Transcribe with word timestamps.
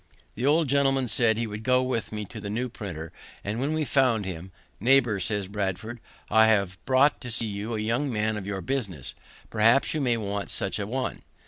The 0.33 0.47
old 0.47 0.67
gentleman 0.67 1.07
said 1.07 1.37
he 1.37 1.45
would 1.45 1.61
go 1.61 1.83
with 1.83 2.11
me 2.11 2.25
to 2.25 2.39
the 2.39 2.49
new 2.49 2.69
printer; 2.69 3.11
and 3.43 3.59
when 3.59 3.71
we 3.75 3.85
found 3.85 4.25
him, 4.25 4.51
"Neighbour," 4.79 5.19
says 5.19 5.47
Bradford, 5.47 5.99
"I 6.27 6.47
have 6.47 6.83
brought 6.87 7.21
to 7.21 7.29
see 7.29 7.45
you 7.45 7.75
a 7.75 7.79
young 7.79 8.11
man 8.11 8.35
of 8.35 8.47
your 8.47 8.61
business; 8.61 9.13
perhaps 9.51 9.93
you 9.93 10.01
may 10.01 10.17
want 10.17 10.49
such 10.49 10.79
a 10.79 10.87
one." 10.87 11.21